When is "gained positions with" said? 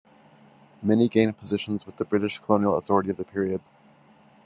1.09-1.97